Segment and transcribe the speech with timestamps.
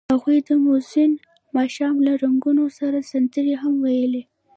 [0.11, 1.11] هغوی د موزون
[1.57, 4.23] ماښام له رنګونو سره سندرې هم ویلې.